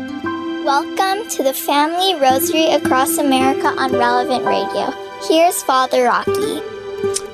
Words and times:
Welcome 0.00 1.28
to 1.28 1.42
the 1.42 1.52
Family 1.52 2.14
Rosary 2.14 2.70
Across 2.70 3.18
America 3.18 3.66
on 3.66 3.92
Relevant 3.92 4.46
Radio. 4.46 4.90
Here's 5.28 5.62
Father 5.62 6.04
Rocky. 6.04 6.62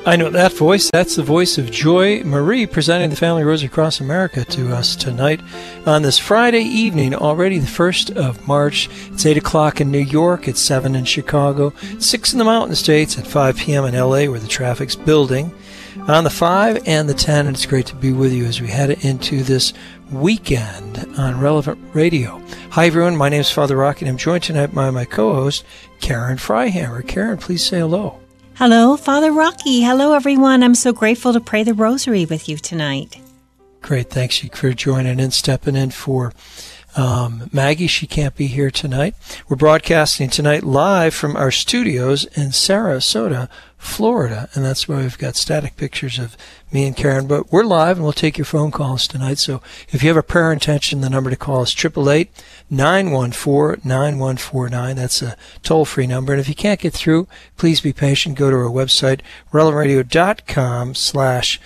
I 0.04 0.17
know 0.17 0.31
that 0.31 0.53
voice. 0.53 0.91
That's 0.91 1.15
the 1.15 1.23
voice 1.23 1.59
of 1.59 1.71
Joy 1.71 2.25
Marie 2.25 2.67
presenting 2.67 3.11
the 3.11 3.17
Family 3.17 3.45
Rosary 3.45 3.67
Across 3.67 4.01
America 4.01 4.45
to 4.47 4.75
us 4.75 4.97
tonight 4.97 5.41
on 5.85 6.03
this 6.03 6.19
Friday 6.19 6.63
evening, 6.63 7.15
already 7.15 7.59
the 7.59 7.67
1st 7.67 8.17
of 8.17 8.49
March. 8.49 8.88
It's 9.12 9.24
8 9.24 9.37
o'clock 9.37 9.80
in 9.80 9.92
New 9.92 9.98
York, 9.98 10.48
it's 10.48 10.60
7 10.60 10.96
in 10.96 11.04
Chicago, 11.04 11.72
6 11.98 12.33
in 12.33 12.38
the 12.38 12.44
Mountain 12.44 12.74
States, 12.74 13.17
at 13.17 13.28
5 13.28 13.56
p.m. 13.58 13.85
in 13.85 13.94
LA 13.94 14.26
where 14.26 14.40
the 14.40 14.48
traffic's 14.48 14.96
building. 14.96 15.53
On 16.02 16.23
the 16.23 16.30
5 16.30 16.87
and 16.87 17.09
the 17.09 17.15
10, 17.15 17.47
and 17.47 17.56
it's 17.56 17.66
great 17.66 17.87
to 17.87 17.97
be 17.97 18.12
with 18.12 18.33
you 18.33 18.45
as 18.45 18.60
we 18.60 18.69
head 18.69 18.91
into 19.05 19.42
this 19.42 19.73
weekend 20.12 20.98
on 21.19 21.41
Relevant 21.41 21.79
Radio. 21.95 22.41
Hi 22.70 22.87
everyone, 22.87 23.16
my 23.16 23.29
name 23.29 23.41
is 23.41 23.51
Father 23.51 23.77
Rocky 23.77 24.05
and 24.05 24.11
I'm 24.11 24.16
joined 24.16 24.45
tonight 24.45 24.73
by 24.73 24.91
my 24.91 25.05
co-host, 25.05 25.65
Karen 26.01 26.37
Freihammer. 26.37 27.07
Karen, 27.09 27.38
please 27.38 27.65
say 27.65 27.80
hello. 27.80 28.21
Hello, 28.55 28.97
Father 28.97 29.33
Rocky. 29.33 29.83
Hello, 29.83 30.12
everyone. 30.12 30.62
I'm 30.62 30.77
so 30.77 30.93
grateful 30.93 31.33
to 31.33 31.41
pray 31.41 31.65
the 31.65 31.74
rosary 31.74 32.24
with 32.24 32.49
you 32.49 32.57
tonight. 32.57 33.19
Great. 33.80 34.10
Thanks 34.10 34.38
for 34.38 34.73
joining 34.73 35.19
and 35.19 35.33
stepping 35.33 35.77
in 35.77 35.91
for 35.91 36.33
um, 36.97 37.49
Maggie. 37.53 37.87
She 37.87 38.07
can't 38.07 38.35
be 38.35 38.47
here 38.47 38.71
tonight. 38.71 39.15
We're 39.49 39.57
broadcasting 39.57 40.31
tonight 40.31 40.65
live 40.65 41.15
from 41.15 41.37
our 41.37 41.51
studios 41.51 42.25
in 42.37 42.49
Sarasota, 42.49 43.49
Florida. 43.77 44.49
And 44.55 44.65
that's 44.65 44.89
where 44.89 44.99
we've 44.99 45.19
got 45.19 45.37
static 45.37 45.77
pictures 45.77 46.19
of 46.19 46.37
me 46.73 46.87
and 46.87 46.97
Karen. 46.97 47.27
But 47.27 47.53
we're 47.53 47.65
live 47.65 47.97
and 47.97 48.05
we'll 48.05 48.13
take 48.13 48.39
your 48.39 48.47
phone 48.47 48.71
calls 48.71 49.07
tonight. 49.07 49.39
So 49.39 49.63
if 49.91 50.03
you 50.03 50.09
have 50.09 50.17
a 50.17 50.23
prayer 50.23 50.53
intention, 50.53 51.03
the 51.03 51.11
number 51.11 51.31
to 51.31 51.37
call 51.37 51.63
is 51.63 51.73
888 51.73 52.31
914 52.71 53.83
9149. 53.89 54.97
That's 54.97 55.23
a 55.23 55.37
toll 55.63 55.85
free 55.85 56.07
number. 56.07 56.33
And 56.33 56.41
if 56.41 56.49
you 56.49 56.55
can't 56.55 56.81
get 56.81 56.95
through, 56.95 57.29
please 57.57 57.81
be 57.81 57.93
patient. 57.93 58.38
Go 58.38 58.51
to 58.51 58.57
our 58.57 58.65
website, 58.65 59.21
relevantradio.com 59.53 60.95
slash 60.95 61.60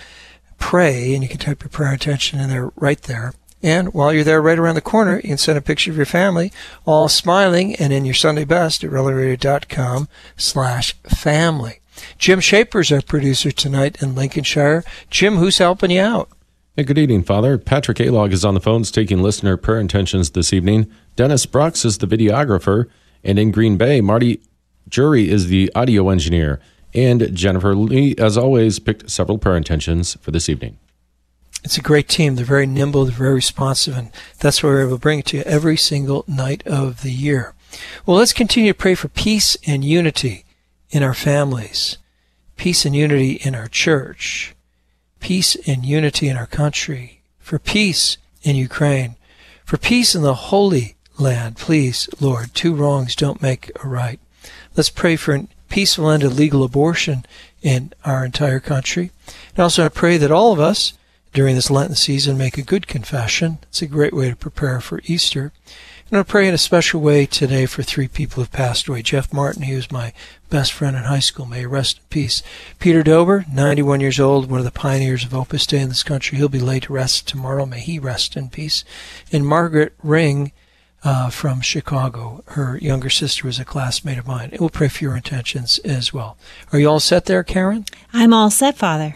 pray, 0.59 1.13
and 1.13 1.23
you 1.23 1.29
can 1.29 1.39
type 1.39 1.63
your 1.63 1.69
prayer 1.69 1.93
intention 1.93 2.39
in 2.39 2.49
there 2.49 2.71
right 2.75 3.01
there. 3.03 3.33
And 3.63 3.93
while 3.93 4.13
you're 4.13 4.23
there, 4.23 4.41
right 4.41 4.57
around 4.57 4.75
the 4.75 4.81
corner, 4.81 5.17
you 5.17 5.29
can 5.29 5.37
send 5.37 5.57
a 5.57 5.61
picture 5.61 5.91
of 5.91 5.97
your 5.97 6.05
family, 6.05 6.51
all 6.85 7.07
smiling 7.07 7.75
and 7.75 7.93
in 7.93 8.05
your 8.05 8.13
Sunday 8.13 8.45
best 8.45 8.83
at 8.83 8.89
relevantradio.com 8.89 10.07
slash 10.35 10.93
family. 11.03 11.79
Jim 12.17 12.39
Shaper's 12.39 12.91
our 12.91 13.01
producer 13.01 13.51
tonight 13.51 14.01
in 14.01 14.15
Lincolnshire. 14.15 14.83
Jim, 15.09 15.35
who's 15.35 15.59
helping 15.59 15.91
you 15.91 16.01
out? 16.01 16.29
Hey, 16.75 16.83
good 16.83 16.97
evening, 16.97 17.23
Father. 17.23 17.57
Patrick 17.57 17.97
Alog 17.97 18.31
is 18.31 18.45
on 18.45 18.53
the 18.53 18.61
phones 18.61 18.91
taking 18.91 19.21
listener 19.21 19.57
prayer 19.57 19.79
intentions 19.79 20.31
this 20.31 20.53
evening. 20.53 20.89
Dennis 21.15 21.45
Brooks 21.45 21.85
is 21.85 21.97
the 21.97 22.07
videographer. 22.07 22.89
And 23.23 23.37
in 23.37 23.51
Green 23.51 23.77
Bay, 23.77 24.01
Marty 24.01 24.41
Jury 24.87 25.29
is 25.29 25.47
the 25.47 25.71
audio 25.75 26.09
engineer. 26.09 26.59
And 26.93 27.35
Jennifer 27.35 27.75
Lee, 27.75 28.15
as 28.17 28.37
always, 28.37 28.79
picked 28.79 29.09
several 29.09 29.37
prayer 29.37 29.57
intentions 29.57 30.15
for 30.21 30.31
this 30.31 30.49
evening. 30.49 30.77
It's 31.63 31.77
a 31.77 31.81
great 31.81 32.07
team. 32.07 32.35
They're 32.35 32.45
very 32.45 32.65
nimble, 32.65 33.05
they're 33.05 33.13
very 33.13 33.35
responsive, 33.35 33.95
and 33.95 34.11
that's 34.39 34.63
why 34.63 34.69
we're 34.69 34.81
able 34.81 34.97
to 34.97 35.01
bring 35.01 35.19
it 35.19 35.25
to 35.27 35.37
you 35.37 35.43
every 35.43 35.77
single 35.77 36.25
night 36.27 36.65
of 36.65 37.01
the 37.01 37.11
year. 37.11 37.53
Well, 38.05 38.17
let's 38.17 38.33
continue 38.33 38.73
to 38.73 38.77
pray 38.77 38.95
for 38.95 39.07
peace 39.07 39.55
and 39.67 39.85
unity 39.85 40.45
in 40.89 41.03
our 41.03 41.13
families, 41.13 41.97
peace 42.57 42.85
and 42.85 42.95
unity 42.95 43.33
in 43.33 43.55
our 43.55 43.67
church, 43.67 44.55
peace 45.19 45.55
and 45.67 45.85
unity 45.85 46.27
in 46.27 46.35
our 46.35 46.47
country, 46.47 47.21
for 47.39 47.59
peace 47.59 48.17
in 48.41 48.55
Ukraine, 48.55 49.15
for 49.63 49.77
peace 49.77 50.15
in 50.15 50.23
the 50.23 50.33
Holy 50.33 50.95
Land. 51.17 51.57
Please, 51.57 52.09
Lord, 52.19 52.53
two 52.53 52.73
wrongs 52.73 53.15
don't 53.15 53.41
make 53.41 53.71
a 53.83 53.87
right. 53.87 54.19
Let's 54.75 54.89
pray 54.89 55.15
for 55.15 55.35
a 55.35 55.47
peaceful 55.69 56.09
end 56.09 56.21
to 56.21 56.29
legal 56.29 56.63
abortion 56.63 57.25
in 57.61 57.93
our 58.03 58.25
entire 58.25 58.59
country. 58.59 59.11
And 59.55 59.59
also 59.59 59.85
I 59.85 59.89
pray 59.89 60.17
that 60.17 60.31
all 60.31 60.51
of 60.51 60.59
us 60.59 60.93
during 61.33 61.55
this 61.55 61.71
Lenten 61.71 61.95
season 61.95 62.37
make 62.37 62.57
a 62.57 62.63
good 62.63 62.87
confession. 62.87 63.59
It's 63.63 63.81
a 63.81 63.87
great 63.87 64.13
way 64.13 64.29
to 64.29 64.35
prepare 64.35 64.81
for 64.81 65.01
Easter. 65.05 65.51
And 66.09 66.19
I 66.19 66.23
pray 66.23 66.47
in 66.47 66.53
a 66.53 66.57
special 66.57 66.99
way 66.99 67.25
today 67.25 67.65
for 67.65 67.83
three 67.83 68.09
people 68.09 68.41
who've 68.41 68.51
passed 68.51 68.87
away. 68.87 69.01
Jeff 69.01 69.31
Martin, 69.31 69.61
he 69.61 69.75
was 69.75 69.91
my 69.91 70.11
best 70.49 70.73
friend 70.73 70.97
in 70.97 71.03
high 71.03 71.19
school. 71.19 71.45
May 71.45 71.59
he 71.59 71.65
rest 71.65 71.99
in 71.99 72.03
peace. 72.09 72.43
Peter 72.79 73.01
Dober, 73.01 73.45
91 73.51 74.01
years 74.01 74.19
old, 74.19 74.51
one 74.51 74.59
of 74.59 74.65
the 74.65 74.71
pioneers 74.71 75.23
of 75.23 75.33
Opus 75.33 75.65
Dei 75.65 75.79
in 75.79 75.87
this 75.87 76.03
country. 76.03 76.37
He'll 76.37 76.49
be 76.49 76.59
laid 76.59 76.83
to 76.83 76.93
rest 76.93 77.29
tomorrow. 77.29 77.65
May 77.65 77.79
he 77.79 77.97
rest 77.97 78.35
in 78.35 78.49
peace. 78.49 78.83
And 79.31 79.47
Margaret 79.47 79.93
Ring, 80.03 80.51
uh, 81.03 81.29
from 81.29 81.61
Chicago. 81.61 82.43
Her 82.47 82.77
younger 82.77 83.09
sister 83.09 83.47
was 83.47 83.59
a 83.59 83.65
classmate 83.65 84.17
of 84.17 84.27
mine. 84.27 84.55
We'll 84.59 84.69
pray 84.69 84.87
for 84.87 85.03
your 85.03 85.15
intentions 85.15 85.79
as 85.79 86.13
well. 86.13 86.37
Are 86.71 86.79
you 86.79 86.89
all 86.89 86.99
set 86.99 87.25
there, 87.25 87.43
Karen? 87.43 87.85
I'm 88.13 88.33
all 88.33 88.49
set, 88.49 88.77
Father. 88.77 89.15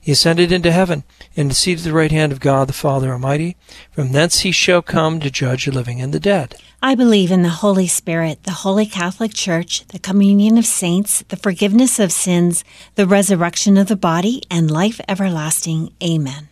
He 0.00 0.12
ascended 0.12 0.52
into 0.52 0.72
heaven, 0.72 1.04
and 1.36 1.50
is 1.50 1.58
seated 1.58 1.80
at 1.80 1.84
the 1.84 1.96
right 1.96 2.12
hand 2.12 2.32
of 2.32 2.40
God 2.40 2.68
the 2.68 2.72
Father 2.72 3.12
Almighty. 3.12 3.56
From 3.90 4.12
thence 4.12 4.40
he 4.40 4.52
shall 4.52 4.82
come 4.82 5.20
to 5.20 5.30
judge 5.30 5.64
the 5.64 5.72
living 5.72 6.00
and 6.00 6.12
the 6.12 6.20
dead. 6.20 6.56
I 6.82 6.94
believe 6.94 7.32
in 7.32 7.42
the 7.42 7.48
Holy 7.48 7.88
Spirit, 7.88 8.44
the 8.44 8.52
Holy 8.52 8.86
Catholic 8.86 9.34
Church, 9.34 9.86
the 9.88 9.98
communion 9.98 10.58
of 10.58 10.66
saints, 10.66 11.24
the 11.28 11.36
forgiveness 11.36 11.98
of 11.98 12.12
sins, 12.12 12.62
the 12.94 13.06
resurrection 13.06 13.76
of 13.76 13.88
the 13.88 13.96
body, 13.96 14.42
and 14.50 14.70
life 14.70 15.00
everlasting. 15.08 15.92
Amen. 16.02 16.48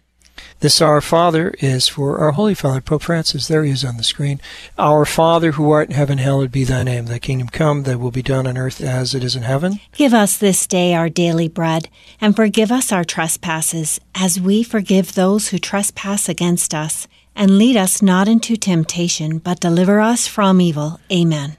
This 0.61 0.81
Our 0.81 1.01
Father 1.01 1.55
is 1.61 1.89
for 1.89 2.19
our 2.19 2.33
Holy 2.33 2.55
Father, 2.55 2.81
Pope 2.81 3.03
Francis. 3.03 3.47
There 3.49 3.65
he 3.65 3.71
is 3.71 3.85
on 3.85 3.97
the 3.97 4.03
screen. 4.03 4.41
Our 4.79 5.05
Father 5.05 5.53
who 5.53 5.71
art 5.71 5.89
in 5.91 5.95
heaven, 5.95 6.19
hallowed 6.19 6.51
be 6.51 6.65
thy 6.65 6.83
name. 6.83 7.07
Thy 7.07 7.19
kingdom 7.19 7.49
come, 7.49 7.83
thy 7.83 7.95
will 7.95 8.11
be 8.11 8.23
done 8.23 8.47
on 8.47 8.57
earth 8.57 8.81
as 8.81 9.15
it 9.15 9.23
is 9.23 9.37
in 9.37 9.43
heaven. 9.43 9.81
Give 9.93 10.15
us 10.15 10.37
this 10.39 10.67
day 10.67 10.95
our 10.95 11.09
daily 11.09 11.49
bread, 11.49 11.89
and 12.21 12.35
forgive 12.35 12.73
us 12.73 12.93
our 12.93 13.05
trespasses, 13.05 14.01
as 14.15 14.41
we 14.41 14.63
forgive 14.63 15.15
those 15.15 15.49
who 15.49 15.59
trespass 15.59 16.29
against 16.29 16.75
us. 16.75 17.07
And 17.35 17.59
lead 17.59 17.77
us 17.77 18.01
not 18.01 18.29
into 18.29 18.57
temptation, 18.57 19.39
but 19.39 19.61
deliver 19.61 20.01
us 20.01 20.27
from 20.27 20.61
evil. 20.61 21.01
Amen. 21.13 21.59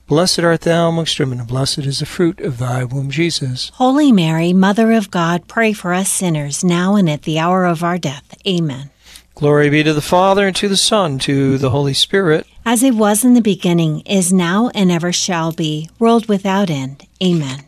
Blessed 0.11 0.39
art 0.39 0.59
thou 0.59 0.89
amongst 0.89 1.17
women, 1.21 1.39
and 1.39 1.47
blessed 1.47 1.85
is 1.85 1.99
the 1.99 2.05
fruit 2.05 2.41
of 2.41 2.57
thy 2.57 2.83
womb, 2.83 3.11
Jesus. 3.11 3.71
Holy 3.75 4.11
Mary, 4.11 4.51
Mother 4.51 4.91
of 4.91 5.09
God, 5.09 5.47
pray 5.47 5.71
for 5.71 5.93
us 5.93 6.09
sinners, 6.09 6.65
now 6.65 6.97
and 6.97 7.09
at 7.09 7.21
the 7.21 7.39
hour 7.39 7.65
of 7.65 7.81
our 7.81 7.97
death. 7.97 8.35
Amen. 8.45 8.89
Glory 9.35 9.69
be 9.69 9.83
to 9.83 9.93
the 9.93 10.01
Father, 10.01 10.47
and 10.47 10.55
to 10.57 10.67
the 10.67 10.75
Son, 10.75 11.11
and 11.13 11.21
to 11.21 11.57
the 11.57 11.69
Holy 11.69 11.93
Spirit. 11.93 12.45
As 12.65 12.83
it 12.83 12.95
was 12.95 13.23
in 13.23 13.35
the 13.35 13.41
beginning, 13.41 14.01
is 14.01 14.33
now, 14.33 14.69
and 14.75 14.91
ever 14.91 15.13
shall 15.13 15.53
be, 15.53 15.89
world 15.97 16.27
without 16.27 16.69
end. 16.69 17.07
Amen. 17.23 17.61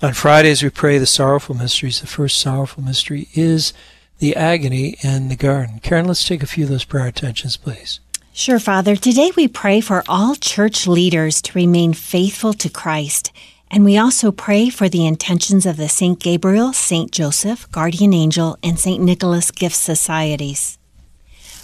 On 0.00 0.12
Fridays, 0.12 0.62
we 0.62 0.70
pray 0.70 0.98
the 0.98 1.06
sorrowful 1.06 1.56
mysteries. 1.56 2.00
The 2.00 2.06
first 2.06 2.38
sorrowful 2.38 2.84
mystery 2.84 3.26
is 3.34 3.72
the 4.20 4.36
agony 4.36 4.96
in 5.02 5.28
the 5.28 5.34
garden. 5.34 5.80
Karen, 5.82 6.06
let's 6.06 6.24
take 6.24 6.44
a 6.44 6.46
few 6.46 6.66
of 6.66 6.70
those 6.70 6.84
prayer 6.84 7.06
intentions, 7.06 7.56
please. 7.56 7.98
Sure, 8.32 8.60
Father. 8.60 8.94
Today 8.94 9.32
we 9.36 9.48
pray 9.48 9.80
for 9.80 10.04
all 10.08 10.36
church 10.36 10.86
leaders 10.86 11.42
to 11.42 11.52
remain 11.58 11.92
faithful 11.92 12.52
to 12.54 12.70
Christ. 12.70 13.32
And 13.70 13.84
we 13.84 13.98
also 13.98 14.30
pray 14.30 14.70
for 14.70 14.88
the 14.88 15.04
intentions 15.04 15.66
of 15.66 15.76
the 15.76 15.88
St. 15.88 16.18
Gabriel, 16.18 16.72
St. 16.72 17.10
Joseph, 17.10 17.70
Guardian 17.72 18.14
Angel, 18.14 18.56
and 18.62 18.78
St. 18.78 19.02
Nicholas 19.02 19.50
Gift 19.50 19.74
Societies. 19.76 20.78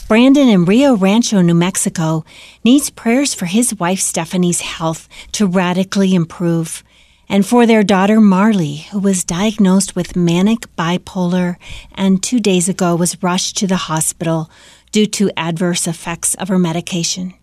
Brandon 0.08 0.48
in 0.48 0.64
Rio 0.64 0.96
Rancho, 0.96 1.40
New 1.40 1.54
Mexico 1.54 2.24
needs 2.64 2.90
prayers 2.90 3.32
for 3.32 3.46
his 3.46 3.74
wife 3.78 4.00
Stephanie's 4.00 4.60
health 4.60 5.08
to 5.32 5.46
radically 5.46 6.14
improve. 6.14 6.82
and 7.28 7.44
for 7.44 7.66
their 7.66 7.82
daughter 7.82 8.20
Marley, 8.20 8.86
who 8.92 9.00
was 9.00 9.24
diagnosed 9.24 9.96
with 9.96 10.14
manic 10.14 10.60
bipolar 10.76 11.56
and 11.92 12.22
two 12.22 12.38
days 12.38 12.68
ago 12.68 12.94
was 12.94 13.20
rushed 13.20 13.56
to 13.56 13.66
the 13.66 13.88
hospital 13.90 14.48
due 14.96 15.04
to 15.04 15.30
adverse 15.36 15.86
effects 15.86 16.32
of 16.36 16.48
her 16.48 16.58
medication. 16.58 17.34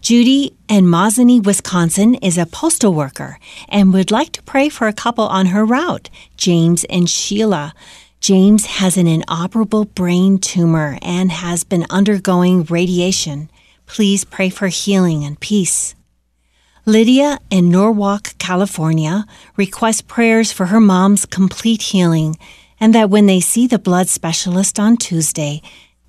Judy 0.00 0.54
in 0.68 0.84
Mosinee, 0.84 1.44
Wisconsin 1.44 2.14
is 2.14 2.38
a 2.38 2.46
postal 2.46 2.94
worker 2.94 3.40
and 3.68 3.92
would 3.92 4.12
like 4.12 4.30
to 4.30 4.42
pray 4.44 4.68
for 4.68 4.86
a 4.86 4.92
couple 4.92 5.26
on 5.26 5.46
her 5.46 5.64
route, 5.64 6.08
James 6.36 6.84
and 6.84 7.10
Sheila. 7.10 7.74
James 8.20 8.66
has 8.78 8.96
an 8.96 9.08
inoperable 9.08 9.86
brain 9.86 10.38
tumor 10.38 11.00
and 11.02 11.32
has 11.32 11.64
been 11.64 11.84
undergoing 11.90 12.62
radiation. 12.62 13.50
Please 13.86 14.24
pray 14.24 14.48
for 14.48 14.68
healing 14.68 15.24
and 15.24 15.40
peace. 15.40 15.96
Lydia 16.86 17.40
in 17.50 17.70
Norwalk, 17.70 18.38
California 18.38 19.26
requests 19.56 20.02
prayers 20.02 20.52
for 20.52 20.66
her 20.66 20.78
mom's 20.78 21.26
complete 21.26 21.82
healing 21.82 22.36
and 22.78 22.94
that 22.94 23.10
when 23.10 23.26
they 23.26 23.40
see 23.40 23.66
the 23.66 23.80
blood 23.80 24.08
specialist 24.08 24.78
on 24.78 24.96
Tuesday, 24.96 25.60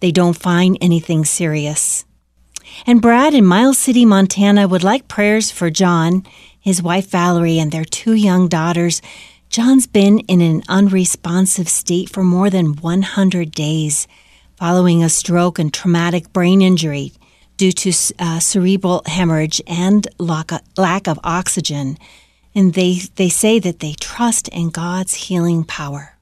they 0.04 0.12
don't 0.12 0.38
find 0.38 0.78
anything 0.82 1.24
serious. 1.24 2.04
And 2.86 3.02
Brad 3.02 3.34
in 3.34 3.46
Miles 3.46 3.78
City, 3.78 4.04
Montana 4.04 4.68
would 4.68 4.84
like 4.84 5.08
prayers 5.08 5.50
for 5.50 5.70
John, 5.70 6.26
his 6.60 6.84
wife 6.84 7.10
Valerie, 7.10 7.58
and 7.58 7.72
their 7.72 7.86
two 7.86 8.12
young 8.12 8.50
daughters. 8.50 9.02
John's 9.48 9.88
been 9.88 10.20
in 10.28 10.42
an 10.42 10.62
unresponsive 10.68 11.70
state 11.70 12.10
for 12.10 12.22
more 12.22 12.50
than 12.50 12.76
100 12.76 13.52
days 13.52 14.06
following 14.58 15.02
a 15.02 15.08
stroke 15.08 15.58
and 15.58 15.74
traumatic 15.74 16.34
brain 16.34 16.62
injury 16.62 17.14
due 17.56 17.72
to 17.72 17.94
uh, 18.20 18.42
cerebral 18.42 19.04
hemorrhage 19.06 19.62
and 19.68 20.06
lack 20.20 21.08
of 21.08 21.18
oxygen. 21.24 21.98
And 22.54 22.74
they, 22.74 23.00
they 23.16 23.30
say 23.30 23.58
that 23.60 23.80
they 23.80 23.94
trust 23.94 24.50
in 24.50 24.70
God's 24.70 25.14
healing 25.14 25.64
power. 25.64 26.13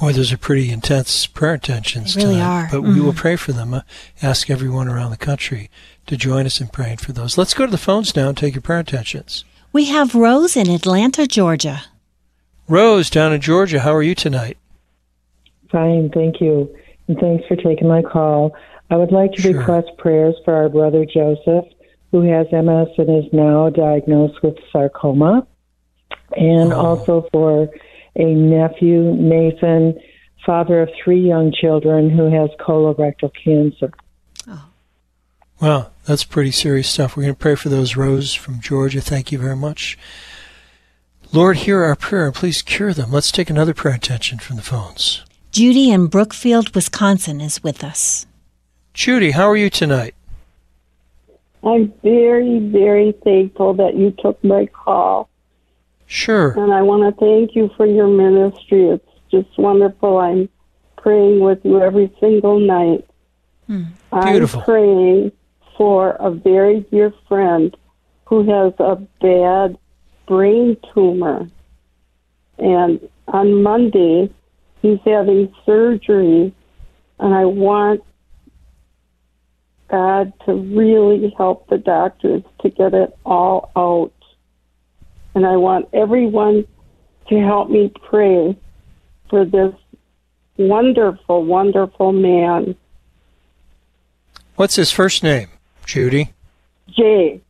Boy, 0.00 0.14
those 0.14 0.32
are 0.32 0.38
pretty 0.38 0.70
intense 0.70 1.26
prayer 1.26 1.54
intentions 1.54 2.14
they 2.14 2.22
really 2.22 2.36
tonight. 2.36 2.64
Are. 2.64 2.68
But 2.70 2.80
mm-hmm. 2.80 2.94
we 2.94 3.00
will 3.02 3.12
pray 3.12 3.36
for 3.36 3.52
them. 3.52 3.74
Uh, 3.74 3.82
ask 4.22 4.48
everyone 4.48 4.88
around 4.88 5.10
the 5.10 5.18
country 5.18 5.70
to 6.06 6.16
join 6.16 6.46
us 6.46 6.58
in 6.58 6.68
praying 6.68 6.96
for 6.96 7.12
those. 7.12 7.36
Let's 7.36 7.52
go 7.52 7.66
to 7.66 7.70
the 7.70 7.76
phones 7.76 8.16
now 8.16 8.28
and 8.28 8.36
take 8.36 8.54
your 8.54 8.62
prayer 8.62 8.80
intentions. 8.80 9.44
We 9.74 9.84
have 9.86 10.14
Rose 10.14 10.56
in 10.56 10.70
Atlanta, 10.70 11.26
Georgia. 11.26 11.82
Rose, 12.66 13.10
down 13.10 13.34
in 13.34 13.42
Georgia, 13.42 13.80
how 13.80 13.94
are 13.94 14.02
you 14.02 14.14
tonight? 14.14 14.56
Fine, 15.70 16.10
thank 16.14 16.40
you. 16.40 16.74
And 17.06 17.18
thanks 17.18 17.46
for 17.46 17.56
taking 17.56 17.86
my 17.86 18.00
call. 18.00 18.56
I 18.88 18.96
would 18.96 19.12
like 19.12 19.32
to 19.32 19.42
sure. 19.42 19.58
request 19.58 19.88
prayers 19.98 20.34
for 20.46 20.54
our 20.54 20.70
brother 20.70 21.04
Joseph, 21.04 21.66
who 22.10 22.22
has 22.22 22.46
MS 22.50 22.88
and 22.96 23.24
is 23.24 23.30
now 23.34 23.68
diagnosed 23.68 24.42
with 24.42 24.56
sarcoma, 24.72 25.46
and 26.36 26.72
oh. 26.72 26.80
also 26.80 27.28
for 27.32 27.68
a 28.16 28.24
nephew, 28.24 29.14
Nathan, 29.14 29.98
father 30.44 30.82
of 30.82 30.90
three 31.02 31.20
young 31.20 31.52
children, 31.52 32.10
who 32.10 32.30
has 32.30 32.50
colorectal 32.58 33.30
cancer. 33.44 33.92
Oh. 34.48 34.68
Well, 35.60 35.92
that's 36.06 36.24
pretty 36.24 36.50
serious 36.50 36.88
stuff. 36.88 37.16
We're 37.16 37.24
going 37.24 37.34
to 37.34 37.38
pray 37.38 37.54
for 37.54 37.68
those 37.68 37.96
Rose 37.96 38.34
from 38.34 38.60
Georgia. 38.60 39.00
Thank 39.00 39.30
you 39.30 39.38
very 39.38 39.56
much. 39.56 39.98
Lord, 41.32 41.58
hear 41.58 41.84
our 41.84 41.94
prayer 41.94 42.26
and 42.26 42.34
please 42.34 42.60
cure 42.60 42.92
them. 42.92 43.12
Let's 43.12 43.30
take 43.30 43.50
another 43.50 43.72
prayer 43.74 43.94
intention 43.94 44.40
from 44.40 44.56
the 44.56 44.62
phones. 44.62 45.24
Judy 45.52 45.90
in 45.90 46.08
Brookfield, 46.08 46.74
Wisconsin 46.74 47.40
is 47.40 47.62
with 47.62 47.84
us. 47.84 48.26
Judy, 48.94 49.30
how 49.30 49.48
are 49.48 49.56
you 49.56 49.70
tonight? 49.70 50.14
I'm 51.62 51.92
very, 52.02 52.58
very 52.58 53.12
thankful 53.22 53.74
that 53.74 53.94
you 53.96 54.10
took 54.18 54.42
my 54.42 54.66
call. 54.66 55.29
Sure. 56.10 56.50
And 56.58 56.72
I 56.72 56.82
want 56.82 57.04
to 57.04 57.20
thank 57.20 57.54
you 57.54 57.70
for 57.76 57.86
your 57.86 58.08
ministry. 58.08 58.88
It's 58.88 59.08
just 59.30 59.56
wonderful. 59.56 60.18
I'm 60.18 60.48
praying 60.98 61.38
with 61.38 61.60
you 61.62 61.80
every 61.80 62.12
single 62.18 62.58
night. 62.58 63.08
Hmm. 63.68 63.84
Beautiful. 64.12 64.58
I'm 64.58 64.64
praying 64.64 65.32
for 65.78 66.16
a 66.18 66.32
very 66.32 66.80
dear 66.90 67.14
friend 67.28 67.76
who 68.24 68.42
has 68.50 68.72
a 68.80 68.96
bad 69.20 69.78
brain 70.26 70.76
tumor. 70.92 71.48
And 72.58 73.08
on 73.28 73.62
Monday, 73.62 74.34
he's 74.82 74.98
having 75.04 75.54
surgery. 75.64 76.52
And 77.20 77.34
I 77.34 77.44
want 77.44 78.02
God 79.88 80.32
to 80.46 80.54
really 80.54 81.32
help 81.38 81.68
the 81.68 81.78
doctors 81.78 82.42
to 82.62 82.68
get 82.68 82.94
it 82.94 83.16
all 83.24 83.70
out. 83.76 84.12
And 85.34 85.46
I 85.46 85.56
want 85.56 85.88
everyone 85.92 86.66
to 87.28 87.40
help 87.40 87.70
me 87.70 87.92
pray 88.08 88.56
for 89.28 89.44
this 89.44 89.74
wonderful, 90.56 91.44
wonderful 91.44 92.12
man. 92.12 92.76
What's 94.56 94.76
his 94.76 94.90
first 94.90 95.22
name, 95.22 95.48
Judy? 95.86 96.32
Jay. 96.88 97.40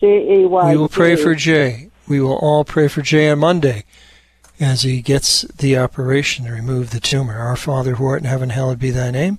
J 0.00 0.42
A 0.42 0.48
Y. 0.48 0.72
We 0.72 0.78
will 0.78 0.88
pray 0.88 1.16
for 1.16 1.34
Jay. 1.34 1.90
We 2.08 2.20
will 2.20 2.36
all 2.36 2.64
pray 2.64 2.88
for 2.88 3.02
Jay 3.02 3.30
on 3.30 3.38
Monday 3.40 3.84
as 4.58 4.82
he 4.82 5.00
gets 5.02 5.42
the 5.42 5.76
operation 5.76 6.46
to 6.46 6.52
remove 6.52 6.90
the 6.90 7.00
tumor. 7.00 7.38
Our 7.38 7.56
Father 7.56 7.96
who 7.96 8.06
art 8.06 8.20
in 8.20 8.28
heaven, 8.28 8.50
hallowed 8.50 8.78
be 8.78 8.90
thy 8.90 9.10
name. 9.10 9.38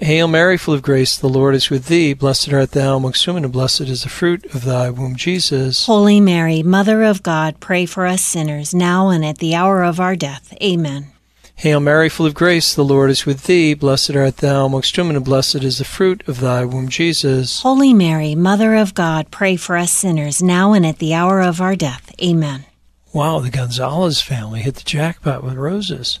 Hail 0.00 0.28
Mary, 0.28 0.56
full 0.56 0.74
of 0.74 0.82
grace, 0.82 1.16
the 1.16 1.28
Lord 1.28 1.56
is 1.56 1.70
with 1.70 1.86
thee. 1.86 2.12
Blessed 2.12 2.52
art 2.52 2.70
thou 2.70 2.96
amongst 2.96 3.26
women, 3.26 3.42
and 3.42 3.52
blessed 3.52 3.82
is 3.82 4.04
the 4.04 4.08
fruit 4.08 4.44
of 4.54 4.64
thy 4.64 4.90
womb, 4.90 5.16
Jesus. 5.16 5.86
Holy 5.86 6.20
Mary, 6.20 6.62
Mother 6.62 7.02
of 7.02 7.24
God, 7.24 7.58
pray 7.58 7.84
for 7.84 8.06
us 8.06 8.22
sinners, 8.22 8.72
now 8.72 9.08
and 9.08 9.24
at 9.24 9.38
the 9.38 9.56
hour 9.56 9.82
of 9.82 9.98
our 9.98 10.14
death. 10.14 10.54
Amen. 10.62 11.08
Hail 11.56 11.80
Mary, 11.80 12.08
full 12.08 12.26
of 12.26 12.34
grace, 12.34 12.74
the 12.74 12.84
Lord 12.84 13.10
is 13.10 13.26
with 13.26 13.44
thee. 13.44 13.74
Blessed 13.74 14.14
art 14.14 14.36
thou 14.36 14.66
amongst 14.66 14.96
women, 14.96 15.16
and 15.16 15.24
blessed 15.24 15.64
is 15.64 15.78
the 15.78 15.84
fruit 15.84 16.22
of 16.28 16.38
thy 16.38 16.64
womb, 16.64 16.88
Jesus. 16.88 17.62
Holy 17.62 17.92
Mary, 17.92 18.36
Mother 18.36 18.76
of 18.76 18.94
God, 18.94 19.32
pray 19.32 19.56
for 19.56 19.76
us 19.76 19.90
sinners, 19.90 20.40
now 20.40 20.74
and 20.74 20.86
at 20.86 20.98
the 20.98 21.12
hour 21.12 21.40
of 21.40 21.60
our 21.60 21.74
death. 21.74 22.14
Amen. 22.22 22.66
Wow, 23.12 23.40
the 23.40 23.50
Gonzalez 23.50 24.20
family 24.20 24.60
hit 24.60 24.76
the 24.76 24.84
jackpot 24.84 25.42
with 25.42 25.54
roses 25.54 26.20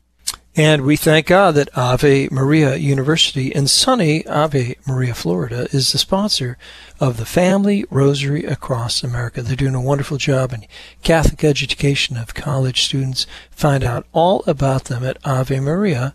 And 0.55 0.81
we 0.81 0.97
thank 0.97 1.27
God 1.27 1.55
that 1.55 1.69
Ave 1.77 2.27
Maria 2.29 2.75
University 2.75 3.53
in 3.53 3.67
sunny 3.67 4.27
Ave 4.27 4.75
Maria, 4.85 5.13
Florida, 5.13 5.69
is 5.71 5.91
the 5.91 5.97
sponsor 5.97 6.57
of 6.99 7.15
the 7.15 7.25
Family 7.25 7.85
Rosary 7.89 8.43
Across 8.43 9.01
America. 9.01 9.41
They're 9.41 9.55
doing 9.55 9.75
a 9.75 9.81
wonderful 9.81 10.17
job 10.17 10.51
in 10.51 10.65
Catholic 11.03 11.45
education 11.45 12.17
of 12.17 12.33
college 12.33 12.81
students. 12.81 13.25
Find 13.49 13.81
out 13.81 14.05
all 14.11 14.43
about 14.45 14.85
them 14.85 15.05
at 15.05 15.21
avemaria.edu. 15.21 16.13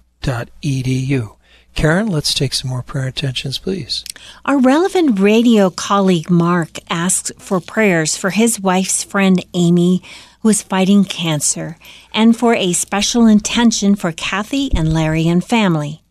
Karen, 1.75 2.07
let's 2.07 2.35
take 2.35 2.55
some 2.55 2.71
more 2.71 2.83
prayer 2.83 3.07
intentions, 3.07 3.59
please. 3.59 4.05
Our 4.45 4.59
relevant 4.59 5.19
radio 5.19 5.71
colleague 5.71 6.31
Mark 6.31 6.79
asks 6.91 7.33
for 7.39 7.61
prayers 7.61 8.17
for 8.17 8.31
his 8.31 8.59
wife's 8.61 9.03
friend 9.05 9.45
Amy, 9.55 10.03
is 10.49 10.63
fighting 10.63 11.05
cancer, 11.05 11.77
and 12.13 12.37
for 12.37 12.55
a 12.55 12.73
special 12.73 13.27
intention 13.27 13.95
for 13.95 14.13
Kathy 14.13 14.71
and 14.75 14.93
Larry 14.93 15.29
and 15.29 15.45
family. 15.45 16.03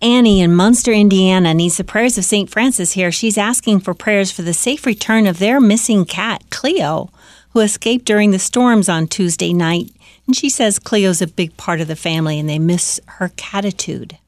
Annie 0.00 0.40
in 0.40 0.54
Munster, 0.54 0.92
Indiana 0.92 1.52
needs 1.52 1.76
the 1.76 1.84
prayers 1.84 2.16
of 2.16 2.24
St. 2.24 2.48
Francis 2.48 2.92
here. 2.92 3.10
She's 3.10 3.36
asking 3.36 3.80
for 3.80 3.94
prayers 3.94 4.30
for 4.30 4.42
the 4.42 4.54
safe 4.54 4.86
return 4.86 5.26
of 5.26 5.40
their 5.40 5.60
missing 5.60 6.04
cat, 6.04 6.44
Cleo, 6.50 7.10
who 7.50 7.60
escaped 7.60 8.04
during 8.04 8.30
the 8.30 8.38
storms 8.38 8.88
on 8.88 9.08
Tuesday 9.08 9.52
night. 9.52 9.90
And 10.26 10.36
she 10.36 10.50
says 10.50 10.78
Cleo's 10.78 11.20
a 11.20 11.26
big 11.26 11.56
part 11.56 11.80
of 11.80 11.88
the 11.88 11.96
family 11.96 12.38
and 12.38 12.48
they 12.48 12.60
miss 12.60 13.00
her 13.06 13.30
catitude. 13.30 14.18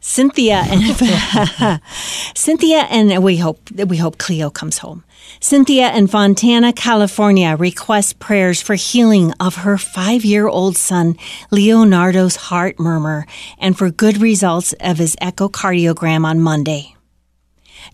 Cynthia 0.00 0.64
and 0.66 0.82
Cynthia 2.34 2.78
and 2.90 3.22
we 3.22 3.36
hope 3.36 3.70
we 3.70 3.98
hope 3.98 4.16
Cleo 4.16 4.48
comes 4.48 4.78
home. 4.78 5.04
Cynthia 5.40 5.92
in 5.92 6.06
Fontana, 6.06 6.72
California 6.72 7.54
requests 7.54 8.14
prayers 8.14 8.62
for 8.62 8.74
healing 8.74 9.32
of 9.38 9.56
her 9.56 9.76
5-year-old 9.76 10.76
son 10.76 11.16
Leonardo's 11.50 12.36
heart 12.36 12.78
murmur 12.78 13.26
and 13.58 13.76
for 13.76 13.90
good 13.90 14.18
results 14.18 14.72
of 14.80 14.96
his 14.98 15.16
echocardiogram 15.16 16.24
on 16.24 16.40
Monday. 16.40 16.96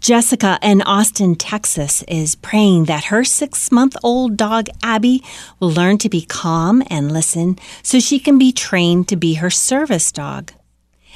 Jessica 0.01 0.59
in 0.63 0.83
Austin, 0.83 1.35
Texas 1.35 2.05
is 2.07 2.37
praying 2.37 2.85
that 2.85 3.07
her 3.07 3.25
six 3.25 3.73
month 3.73 3.97
old 4.05 4.37
dog 4.37 4.69
Abby 4.83 5.25
will 5.59 5.71
learn 5.71 5.99
to 5.99 6.09
be 6.09 6.23
calm 6.23 6.83
and 6.89 7.13
listen 7.13 7.59
so 7.83 7.99
she 7.99 8.21
can 8.21 8.39
be 8.39 8.53
trained 8.53 9.09
to 9.09 9.17
be 9.17 9.35
her 9.35 9.51
service 9.51 10.13
dog. 10.13 10.53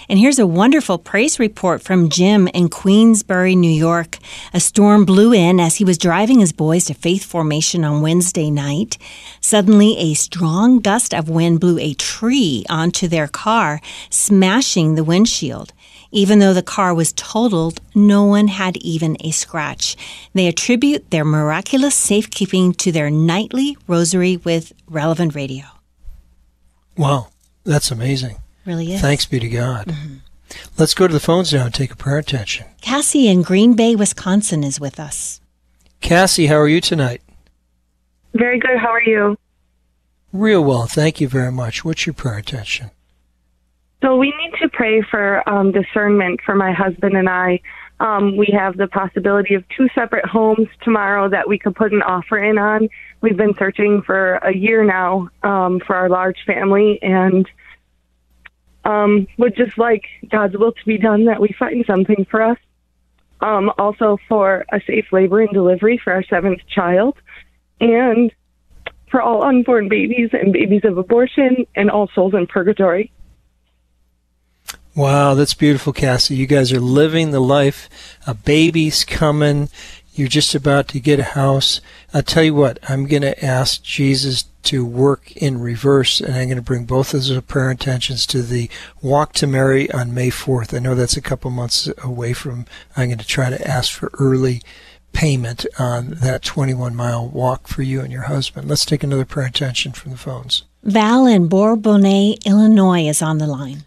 And 0.08 0.18
here's 0.18 0.38
a 0.38 0.46
wonderful 0.46 0.98
praise 0.98 1.38
report 1.38 1.82
from 1.82 2.08
Jim 2.08 2.48
in 2.48 2.68
Queensbury, 2.68 3.54
New 3.54 3.70
York. 3.70 4.18
A 4.52 4.60
storm 4.60 5.04
blew 5.04 5.32
in 5.32 5.60
as 5.60 5.76
he 5.76 5.84
was 5.84 5.98
driving 5.98 6.40
his 6.40 6.52
boys 6.52 6.86
to 6.86 6.94
Faith 6.94 7.24
Formation 7.24 7.84
on 7.84 8.02
Wednesday 8.02 8.50
night. 8.50 8.98
Suddenly, 9.40 9.96
a 9.98 10.14
strong 10.14 10.80
gust 10.80 11.14
of 11.14 11.28
wind 11.28 11.60
blew 11.60 11.78
a 11.78 11.94
tree 11.94 12.64
onto 12.68 13.06
their 13.06 13.28
car, 13.28 13.80
smashing 14.08 14.94
the 14.94 15.04
windshield. 15.04 15.72
Even 16.12 16.40
though 16.40 16.54
the 16.54 16.62
car 16.62 16.92
was 16.92 17.12
totaled, 17.12 17.80
no 17.94 18.24
one 18.24 18.48
had 18.48 18.76
even 18.78 19.16
a 19.20 19.30
scratch. 19.30 19.96
They 20.34 20.48
attribute 20.48 21.10
their 21.10 21.24
miraculous 21.24 21.94
safekeeping 21.94 22.72
to 22.74 22.90
their 22.90 23.10
nightly 23.10 23.76
rosary 23.86 24.36
with 24.38 24.72
relevant 24.88 25.36
radio. 25.36 25.66
Wow, 26.96 27.28
that's 27.64 27.92
amazing. 27.92 28.38
Really 28.70 28.92
is. 28.92 29.00
Thanks 29.00 29.26
be 29.26 29.40
to 29.40 29.48
God. 29.48 29.92
Let's 30.78 30.94
go 30.94 31.08
to 31.08 31.12
the 31.12 31.18
phones 31.18 31.52
now 31.52 31.64
and 31.64 31.74
take 31.74 31.90
a 31.90 31.96
prayer 31.96 32.18
attention. 32.18 32.66
Cassie 32.80 33.26
in 33.26 33.42
Green 33.42 33.74
Bay, 33.74 33.96
Wisconsin 33.96 34.62
is 34.62 34.78
with 34.78 35.00
us. 35.00 35.40
Cassie, 36.00 36.46
how 36.46 36.54
are 36.54 36.68
you 36.68 36.80
tonight? 36.80 37.20
Very 38.32 38.60
good. 38.60 38.78
How 38.78 38.90
are 38.90 39.02
you? 39.02 39.36
Real 40.32 40.62
well, 40.62 40.86
thank 40.86 41.20
you 41.20 41.26
very 41.26 41.50
much. 41.50 41.84
What's 41.84 42.06
your 42.06 42.14
prayer 42.14 42.38
attention? 42.38 42.92
So 44.04 44.14
we 44.14 44.32
need 44.40 44.52
to 44.62 44.68
pray 44.68 45.02
for 45.02 45.42
um, 45.48 45.72
discernment 45.72 46.38
for 46.46 46.54
my 46.54 46.72
husband 46.72 47.16
and 47.16 47.28
I. 47.28 47.60
Um, 47.98 48.36
we 48.36 48.54
have 48.56 48.76
the 48.76 48.86
possibility 48.86 49.54
of 49.54 49.64
two 49.76 49.88
separate 49.96 50.26
homes 50.26 50.68
tomorrow 50.82 51.28
that 51.28 51.48
we 51.48 51.58
could 51.58 51.74
put 51.74 51.92
an 51.92 52.02
offer 52.02 52.38
in 52.38 52.56
on. 52.56 52.88
We've 53.20 53.36
been 53.36 53.54
searching 53.58 54.02
for 54.06 54.36
a 54.36 54.54
year 54.54 54.84
now 54.84 55.28
um, 55.42 55.80
for 55.84 55.96
our 55.96 56.08
large 56.08 56.38
family 56.46 57.00
and 57.02 57.48
um, 58.84 59.26
would 59.38 59.56
just 59.56 59.78
like 59.78 60.04
God's 60.28 60.56
will 60.56 60.72
to 60.72 60.84
be 60.86 60.98
done 60.98 61.26
that 61.26 61.40
we 61.40 61.54
find 61.58 61.84
something 61.86 62.26
for 62.30 62.42
us. 62.42 62.58
Um, 63.42 63.72
also 63.78 64.18
for 64.28 64.66
a 64.70 64.80
safe 64.86 65.06
labor 65.12 65.40
and 65.40 65.50
delivery 65.50 65.98
for 66.02 66.12
our 66.12 66.22
seventh 66.24 66.60
child 66.68 67.16
and 67.80 68.30
for 69.10 69.22
all 69.22 69.42
unborn 69.42 69.88
babies 69.88 70.30
and 70.32 70.52
babies 70.52 70.82
of 70.84 70.98
abortion 70.98 71.66
and 71.74 71.90
all 71.90 72.08
souls 72.14 72.34
in 72.34 72.46
purgatory. 72.46 73.10
Wow, 74.94 75.34
that's 75.34 75.54
beautiful, 75.54 75.92
Cassie. 75.92 76.34
You 76.34 76.46
guys 76.46 76.72
are 76.72 76.80
living 76.80 77.30
the 77.30 77.40
life. 77.40 77.88
A 78.26 78.34
baby's 78.34 79.04
coming. 79.04 79.68
You're 80.14 80.28
just 80.28 80.54
about 80.54 80.88
to 80.88 81.00
get 81.00 81.20
a 81.20 81.24
house. 81.24 81.80
I'll 82.12 82.22
tell 82.22 82.42
you 82.42 82.54
what, 82.54 82.78
I'm 82.88 83.06
going 83.06 83.22
to 83.22 83.44
ask 83.44 83.82
Jesus 83.82 84.44
to 84.64 84.84
work 84.84 85.32
in 85.36 85.60
reverse, 85.60 86.20
and 86.20 86.34
I'm 86.34 86.46
going 86.46 86.56
to 86.56 86.62
bring 86.62 86.84
both 86.84 87.14
of 87.14 87.24
those 87.24 87.40
prayer 87.42 87.70
intentions 87.70 88.26
to 88.26 88.42
the 88.42 88.68
Walk 89.00 89.32
to 89.34 89.46
Mary 89.46 89.90
on 89.92 90.12
May 90.12 90.30
4th. 90.30 90.74
I 90.74 90.80
know 90.80 90.94
that's 90.94 91.16
a 91.16 91.22
couple 91.22 91.50
months 91.50 91.88
away 92.02 92.32
from. 92.32 92.66
I'm 92.96 93.08
going 93.08 93.18
to 93.18 93.26
try 93.26 93.50
to 93.50 93.66
ask 93.66 93.92
for 93.92 94.10
early 94.18 94.60
payment 95.12 95.66
on 95.78 96.10
that 96.10 96.42
21 96.42 96.94
mile 96.94 97.26
walk 97.26 97.66
for 97.66 97.82
you 97.82 98.00
and 98.00 98.12
your 98.12 98.22
husband. 98.22 98.68
Let's 98.68 98.84
take 98.84 99.02
another 99.02 99.24
prayer 99.24 99.46
intention 99.46 99.92
from 99.92 100.12
the 100.12 100.18
phones. 100.18 100.64
Val 100.82 101.26
in 101.26 101.48
Bourbonnais, 101.48 102.38
Illinois 102.46 103.06
is 103.06 103.22
on 103.22 103.38
the 103.38 103.46
line. 103.46 103.84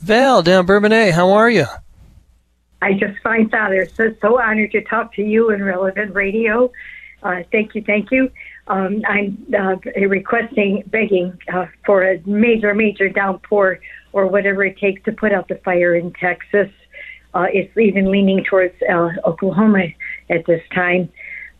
Val, 0.00 0.42
down 0.42 0.66
Bourbonnais, 0.66 1.12
how 1.12 1.30
are 1.30 1.50
you? 1.50 1.66
I 2.80 2.92
just 2.92 3.18
find 3.22 3.50
Father 3.50 3.86
so, 3.86 4.14
so 4.20 4.40
honored 4.40 4.72
to 4.72 4.82
talk 4.82 5.14
to 5.14 5.22
you 5.22 5.50
in 5.50 5.62
Relevant 5.62 6.14
Radio. 6.14 6.70
Uh, 7.22 7.42
thank 7.50 7.74
you, 7.74 7.82
thank 7.82 8.10
you. 8.10 8.30
Um, 8.68 9.02
I'm 9.08 9.46
uh, 9.58 9.76
requesting, 10.06 10.84
begging 10.86 11.38
uh, 11.52 11.66
for 11.84 12.04
a 12.04 12.20
major, 12.26 12.74
major 12.74 13.08
downpour 13.08 13.80
or 14.12 14.26
whatever 14.26 14.64
it 14.64 14.78
takes 14.78 15.02
to 15.04 15.12
put 15.12 15.32
out 15.32 15.48
the 15.48 15.56
fire 15.56 15.94
in 15.94 16.12
Texas. 16.12 16.68
Uh, 17.34 17.46
it's 17.52 17.76
even 17.76 18.10
leaning 18.10 18.44
towards 18.44 18.74
uh, 18.82 19.10
Oklahoma 19.24 19.86
at 20.30 20.46
this 20.46 20.62
time. 20.74 21.10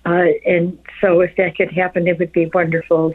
Uh, 0.06 0.26
and 0.46 0.78
so 1.00 1.20
if 1.20 1.34
that 1.36 1.56
could 1.56 1.72
happen, 1.72 2.06
it 2.06 2.18
would 2.18 2.32
be 2.32 2.46
wonderful. 2.54 3.14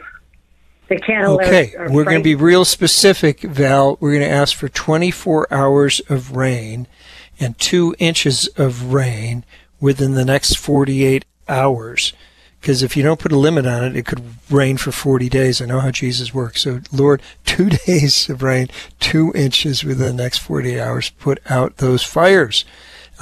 The 0.89 1.00
cattle 1.00 1.36
Okay, 1.36 1.74
are, 1.75 1.86
are 1.86 1.91
we're 1.91 2.03
going 2.03 2.19
to 2.19 2.24
be 2.24 2.36
real 2.36 2.65
specific, 2.65 3.39
Val. 3.41 3.98
We're 4.00 4.12
going 4.12 4.29
to 4.29 4.29
ask 4.29 4.55
for 4.55 4.67
24 4.67 5.51
hours 5.51 6.01
of 6.10 6.36
rain 6.36 6.88
and 7.43 7.57
two 7.59 7.93
inches 8.00 8.47
of 8.55 8.93
rain 8.93 9.43
within 9.79 10.13
the 10.13 10.25
next 10.25 10.57
48 10.57 11.25
hours. 11.50 12.13
Because 12.62 12.81
if 12.81 12.95
you 12.95 13.03
don't 13.03 13.19
put 13.19 13.33
a 13.33 13.38
limit 13.38 13.65
on 13.65 13.83
it, 13.83 13.97
it 13.97 14.05
could 14.05 14.23
rain 14.50 14.77
for 14.77 14.93
40 14.93 15.27
days. 15.27 15.62
I 15.62 15.65
know 15.65 15.81
how 15.81 15.91
Jesus 15.91 16.33
works. 16.33 16.62
So, 16.62 16.79
Lord, 16.93 17.21
two 17.45 17.69
days 17.69 18.29
of 18.29 18.41
rain, 18.41 18.69
two 19.01 19.33
inches 19.35 19.83
within 19.83 20.15
the 20.15 20.23
next 20.23 20.38
48 20.38 20.79
hours. 20.79 21.09
Put 21.09 21.39
out 21.50 21.77
those 21.77 22.03
fires. 22.03 22.63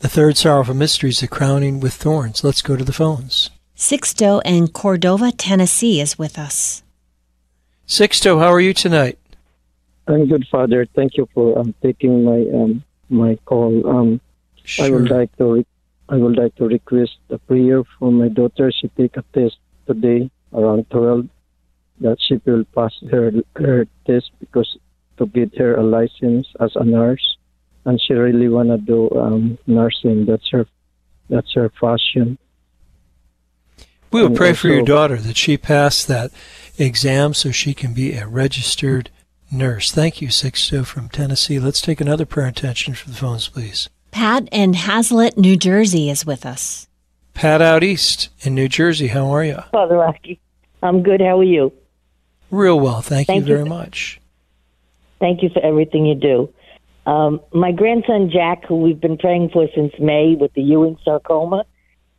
The 0.00 0.08
third 0.08 0.36
sorrowful 0.36 0.74
mystery 0.74 1.10
is 1.10 1.20
the 1.20 1.28
crowning 1.28 1.80
with 1.80 1.94
thorns. 1.94 2.44
Let's 2.44 2.62
go 2.62 2.76
to 2.76 2.84
the 2.84 2.92
phones. 2.92 3.50
Sixto 3.76 4.40
in 4.44 4.68
Cordova, 4.68 5.32
Tennessee 5.32 6.00
is 6.00 6.18
with 6.18 6.38
us. 6.38 6.82
Sixto, 7.86 8.38
how 8.38 8.52
are 8.52 8.60
you 8.60 8.72
tonight? 8.72 9.18
I'm 10.08 10.26
good, 10.28 10.46
Father. 10.50 10.86
Thank 10.86 11.16
you 11.16 11.28
for 11.34 11.58
um, 11.58 11.74
taking 11.82 12.24
my 12.24 12.40
um, 12.54 12.84
my 13.08 13.36
call. 13.44 13.86
Um, 13.88 14.20
I 14.80 14.90
would 14.90 15.10
like 15.10 15.36
to 15.36 15.54
re- 15.54 15.66
I 16.08 16.16
would 16.16 16.36
like 16.36 16.54
to 16.56 16.66
request 16.66 17.18
a 17.30 17.38
prayer 17.38 17.82
for 17.98 18.12
my 18.12 18.28
daughter. 18.28 18.72
She 18.72 18.88
take 18.88 19.16
a 19.16 19.24
test 19.34 19.58
today 19.86 20.30
around 20.52 20.88
twelve 20.90 21.28
that 22.00 22.18
she 22.20 22.40
will 22.44 22.64
pass 22.74 22.94
her 23.10 23.32
her 23.56 23.86
test 24.06 24.30
because 24.38 24.76
to 25.18 25.26
get 25.26 25.56
her 25.58 25.74
a 25.74 25.82
license 25.82 26.46
as 26.60 26.72
a 26.76 26.84
nurse, 26.84 27.36
and 27.86 28.00
she 28.00 28.12
really 28.12 28.48
wanna 28.48 28.76
do 28.76 29.10
um, 29.12 29.58
nursing. 29.66 30.26
That's 30.26 30.48
her 30.50 30.66
that's 31.30 31.52
her 31.54 31.70
passion. 31.70 32.38
We 34.12 34.20
will 34.20 34.28
And 34.28 34.36
pray 34.36 34.52
for 34.52 34.68
your 34.68 34.84
daughter 34.84 35.16
that 35.16 35.36
she 35.36 35.56
pass 35.56 36.04
that 36.04 36.30
exam 36.78 37.34
so 37.34 37.50
she 37.50 37.74
can 37.74 37.92
be 37.94 38.12
a 38.12 38.26
registered 38.26 39.10
nurse. 39.50 39.90
Thank 39.90 40.20
you, 40.22 40.28
Sixto 40.28 40.86
from 40.86 41.08
Tennessee. 41.08 41.58
Let's 41.58 41.80
take 41.80 42.00
another 42.00 42.24
prayer 42.24 42.46
intention 42.46 42.94
for 42.94 43.08
the 43.08 43.16
phones, 43.16 43.48
please. 43.48 43.88
Pat 44.12 44.48
in 44.52 44.74
Hazlet, 44.74 45.36
New 45.36 45.56
Jersey 45.56 46.08
is 46.08 46.24
with 46.24 46.46
us. 46.46 46.88
Pat 47.34 47.60
out 47.60 47.82
east 47.82 48.30
in 48.40 48.54
New 48.54 48.68
Jersey, 48.68 49.08
how 49.08 49.26
are 49.30 49.44
you? 49.44 49.58
Father 49.72 49.96
Rocky. 49.96 50.40
I'm 50.82 51.02
good. 51.02 51.20
How 51.20 51.40
are 51.40 51.44
you? 51.44 51.72
Real 52.50 52.78
well, 52.78 53.02
thank, 53.02 53.26
Thank 53.26 53.44
you 53.44 53.50
you. 53.50 53.56
very 53.56 53.68
much. 53.68 54.20
Thank 55.18 55.42
you 55.42 55.48
for 55.50 55.60
everything 55.64 56.06
you 56.06 56.14
do. 56.14 56.48
Um, 57.06 57.40
my 57.52 57.70
grandson 57.70 58.30
Jack, 58.30 58.64
who 58.66 58.76
we've 58.76 59.00
been 59.00 59.16
praying 59.16 59.50
for 59.50 59.68
since 59.74 59.92
May 60.00 60.34
with 60.34 60.52
the 60.54 60.62
Ewing 60.62 60.98
sarcoma, 61.04 61.64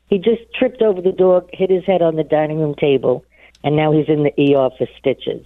he 0.09 0.17
just 0.17 0.41
tripped 0.57 0.81
over 0.81 1.01
the 1.01 1.11
door, 1.11 1.45
hit 1.51 1.69
his 1.69 1.83
head 1.85 2.01
on 2.01 2.15
the 2.15 2.23
dining 2.23 2.59
room 2.59 2.73
table, 2.75 3.25
and 3.63 3.75
now 3.75 3.91
he's 3.91 4.07
in 4.07 4.23
the 4.23 4.55
ER 4.55 4.69
for 4.77 4.87
stitches. 4.97 5.45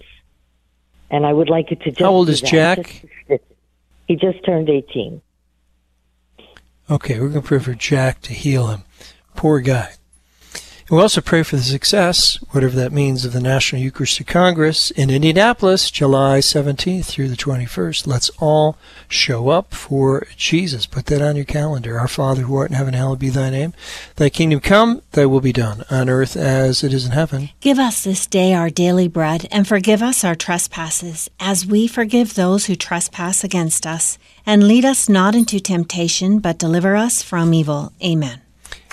And 1.10 1.26
I 1.26 1.32
would 1.32 1.50
like 1.50 1.70
you 1.70 1.76
to 1.76 1.90
just. 1.90 2.00
How 2.00 2.10
old 2.10 2.28
is 2.28 2.40
Jack? 2.40 2.78
just 2.78 3.00
for 3.00 3.08
stitches. 3.24 3.46
He 4.06 4.16
just 4.16 4.44
turned 4.44 4.70
18. 4.70 5.20
Okay, 6.90 7.20
we're 7.20 7.28
going 7.28 7.42
to 7.42 7.46
pray 7.48 7.58
for 7.58 7.74
Jack 7.74 8.20
to 8.22 8.32
heal 8.32 8.68
him. 8.68 8.82
Poor 9.34 9.60
guy. 9.60 9.94
And 10.88 10.96
we 10.96 11.02
also 11.02 11.20
pray 11.20 11.42
for 11.42 11.56
the 11.56 11.62
success, 11.62 12.38
whatever 12.50 12.74
that 12.76 12.92
means, 12.92 13.24
of 13.24 13.32
the 13.32 13.40
National 13.40 13.80
Eucharistic 13.80 14.26
Congress 14.26 14.90
in 14.90 15.10
Indianapolis, 15.10 15.90
July 15.90 16.40
17th 16.40 17.04
through 17.04 17.28
the 17.28 17.36
21st. 17.36 18.06
Let's 18.06 18.30
all 18.40 18.76
show 19.08 19.48
up 19.48 19.74
for 19.74 20.26
Jesus. 20.36 20.86
Put 20.86 21.06
that 21.06 21.22
on 21.22 21.36
your 21.36 21.44
calendar. 21.44 21.98
Our 21.98 22.08
Father 22.08 22.42
who 22.42 22.56
art 22.56 22.70
in 22.70 22.76
heaven, 22.76 22.94
hallowed 22.94 23.20
be 23.20 23.28
thy 23.28 23.50
name. 23.50 23.74
Thy 24.16 24.28
kingdom 24.28 24.60
come, 24.60 25.02
thy 25.12 25.26
will 25.26 25.40
be 25.40 25.52
done, 25.52 25.84
on 25.90 26.08
earth 26.08 26.36
as 26.36 26.82
it 26.82 26.92
is 26.92 27.06
in 27.06 27.12
heaven. 27.12 27.50
Give 27.60 27.78
us 27.78 28.02
this 28.02 28.26
day 28.26 28.52
our 28.52 28.70
daily 28.70 29.08
bread, 29.08 29.46
and 29.52 29.68
forgive 29.68 30.02
us 30.02 30.24
our 30.24 30.34
trespasses, 30.34 31.30
as 31.38 31.64
we 31.64 31.86
forgive 31.86 32.34
those 32.34 32.66
who 32.66 32.74
trespass 32.74 33.44
against 33.44 33.86
us. 33.86 34.18
And 34.44 34.66
lead 34.66 34.84
us 34.84 35.08
not 35.08 35.34
into 35.34 35.60
temptation, 35.60 36.40
but 36.40 36.58
deliver 36.58 36.96
us 36.96 37.22
from 37.22 37.54
evil. 37.54 37.92
Amen. 38.04 38.42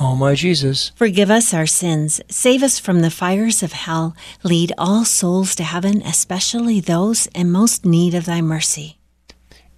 O 0.00 0.16
my 0.16 0.34
Jesus, 0.34 0.90
forgive 0.96 1.30
us 1.30 1.52
our 1.52 1.66
sins, 1.66 2.20
save 2.28 2.62
us 2.62 2.78
from 2.78 3.00
the 3.00 3.10
fires 3.10 3.62
of 3.62 3.72
hell, 3.72 4.16
lead 4.42 4.72
all 4.78 5.04
souls 5.04 5.54
to 5.56 5.62
heaven, 5.62 6.02
especially 6.02 6.80
those 6.80 7.26
in 7.28 7.50
most 7.50 7.84
need 7.84 8.14
of 8.14 8.24
thy 8.24 8.40
mercy 8.40 8.98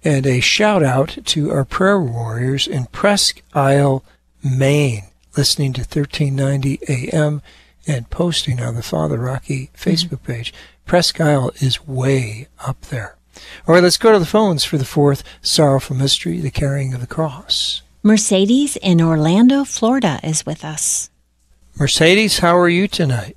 and 0.05 0.27
a 0.27 0.39
shout 0.39 0.83
out 0.83 1.17
to 1.25 1.51
our 1.51 1.65
prayer 1.65 1.99
warriors 1.99 2.67
in 2.67 2.85
Presque 2.85 3.41
Isle, 3.55 4.03
Maine, 4.43 5.05
listening 5.35 5.73
to 5.73 5.81
1390 5.81 6.79
AM 6.87 7.41
and 7.87 8.09
posting 8.11 8.61
on 8.61 8.75
the 8.75 8.83
Father 8.83 9.17
Rocky 9.17 9.71
Facebook 9.75 10.19
mm-hmm. 10.19 10.31
page. 10.31 10.53
Presque 10.85 11.19
Isle 11.19 11.51
is 11.59 11.87
way 11.87 12.47
up 12.65 12.79
there. 12.81 13.17
All 13.67 13.73
right, 13.73 13.83
let's 13.83 13.97
go 13.97 14.13
to 14.13 14.19
the 14.19 14.27
phones 14.27 14.63
for 14.63 14.77
the 14.77 14.85
fourth 14.85 15.23
sorrowful 15.41 15.95
mystery, 15.95 16.39
the 16.39 16.51
carrying 16.51 16.93
of 16.93 17.01
the 17.01 17.07
cross. 17.07 17.81
Mercedes 18.05 18.75
in 18.83 19.01
Orlando, 19.01 19.63
Florida 19.63 20.19
is 20.21 20.45
with 20.45 20.63
us. 20.63 21.09
Mercedes, 21.79 22.37
how 22.37 22.55
are 22.55 22.69
you 22.69 22.87
tonight? 22.87 23.35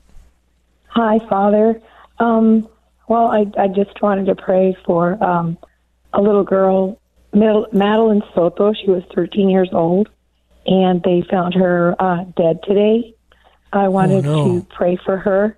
Hi, 0.89 1.21
Father. 1.27 1.81
Um, 2.19 2.69
well, 3.09 3.29
I, 3.29 3.47
I 3.59 3.69
just 3.69 4.03
wanted 4.03 4.27
to 4.27 4.35
pray 4.35 4.77
for 4.85 5.25
um, 5.25 5.57
a 6.13 6.21
little 6.21 6.45
girl, 6.45 7.01
Madeline 7.33 8.21
Soto. 8.35 8.75
She 8.75 8.91
was 8.91 9.03
13 9.15 9.49
years 9.49 9.71
old, 9.73 10.11
and 10.67 11.03
they 11.03 11.25
found 11.31 11.55
her 11.55 11.97
uh, 11.99 12.25
dead 12.37 12.63
today. 12.65 13.15
I 13.73 13.89
wanted 13.89 14.27
oh, 14.27 14.49
no. 14.49 14.61
to 14.61 14.67
pray 14.67 14.99
for 15.03 15.17
her. 15.17 15.57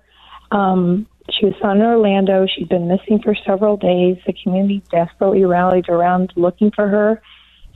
Um, 0.51 1.05
she 1.31 1.47
was 1.47 1.55
found 1.61 1.81
in 1.81 1.85
Orlando. 1.85 2.47
She'd 2.47 2.69
been 2.69 2.87
missing 2.87 3.19
for 3.21 3.35
several 3.45 3.75
days. 3.75 4.19
The 4.25 4.33
community 4.41 4.81
desperately 4.89 5.43
rallied 5.43 5.89
around 5.89 6.31
looking 6.37 6.71
for 6.71 6.87
her. 6.87 7.21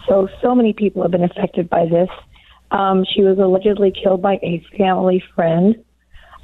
So, 0.08 0.28
so 0.42 0.54
many 0.54 0.74
people 0.74 1.02
have 1.02 1.12
been 1.12 1.24
affected 1.24 1.70
by 1.70 1.86
this. 1.86 2.10
Um, 2.72 3.06
she 3.06 3.22
was 3.22 3.38
allegedly 3.38 3.92
killed 3.92 4.22
by 4.22 4.36
a 4.44 4.64
family 4.78 5.24
friend. 5.34 5.84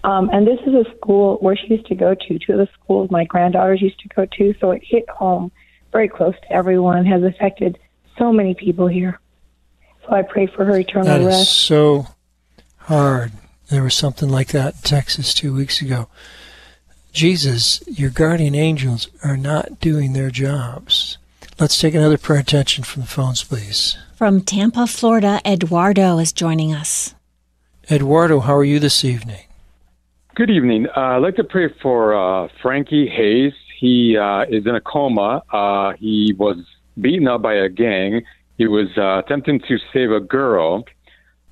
Um, 0.04 0.30
and 0.32 0.48
this 0.48 0.60
is 0.66 0.74
a 0.74 0.86
school 0.98 1.38
where 1.42 1.56
she 1.56 1.68
used 1.68 1.86
to 1.88 1.96
go 1.96 2.16
to, 2.16 2.40
two 2.40 2.54
of 2.54 2.58
the 2.58 2.70
schools 2.74 3.12
my 3.12 3.26
granddaughters 3.26 3.82
used 3.82 4.00
to 4.00 4.08
go 4.10 4.26
to. 4.38 4.56
So 4.60 4.72
it 4.72 4.82
hit 4.84 5.08
home 5.10 5.52
very 5.92 6.08
close 6.08 6.34
to 6.42 6.52
everyone, 6.52 7.06
has 7.06 7.24
affected 7.24 7.78
so 8.18 8.32
many 8.32 8.56
people 8.56 8.88
here. 8.88 9.20
So 10.06 10.14
I 10.14 10.24
pray 10.24 10.48
for 10.48 10.66
her 10.66 10.78
eternal 10.78 11.06
that 11.06 11.26
rest. 11.26 11.38
That 11.38 11.42
is 11.42 11.50
so 11.50 12.08
hard. 12.78 13.32
There 13.70 13.84
was 13.84 13.94
something 13.94 14.30
like 14.30 14.50
that 14.50 14.76
in 14.76 14.82
Texas 14.82 15.34
two 15.34 15.54
weeks 15.54 15.82
ago. 15.82 16.08
Jesus, 17.14 17.84
your 17.88 18.10
guardian 18.10 18.56
angels 18.56 19.08
are 19.24 19.38
not 19.38 19.80
doing 19.80 20.14
their 20.14 20.30
jobs. 20.30 21.18
Let's 21.62 21.80
take 21.80 21.94
another 21.94 22.18
prayer 22.18 22.40
attention 22.40 22.84
from 22.84 23.04
the 23.04 23.08
phones, 23.08 23.44
please. 23.44 23.96
From 24.16 24.42
Tampa, 24.42 24.88
Florida, 24.88 25.40
Eduardo 25.46 26.18
is 26.18 26.34
joining 26.34 26.74
us. 26.74 27.14
Eduardo, 27.92 28.40
how 28.40 28.56
are 28.56 28.64
you 28.64 28.80
this 28.80 29.06
evening? 29.06 29.44
Good 30.34 30.50
evening. 30.50 30.88
Uh, 30.98 31.00
I'd 31.00 31.18
like 31.18 31.36
to 31.36 31.44
pray 31.44 31.72
for 31.80 32.16
uh, 32.16 32.48
Frankie 32.64 33.08
Hayes. 33.08 33.54
He 33.80 34.18
uh, 34.18 34.46
is 34.50 34.66
in 34.66 34.74
a 34.74 34.82
coma. 34.82 35.44
Uh, 35.54 35.94
he 36.00 36.34
was 36.36 36.58
beaten 37.00 37.28
up 37.28 37.44
by 37.44 37.54
a 37.54 37.70
gang. 37.70 38.24
He 38.58 38.66
was 38.66 38.88
uh, 38.98 39.20
attempting 39.20 39.60
to 39.68 39.78
save 39.94 40.10
a 40.10 40.20
girl, 40.20 40.86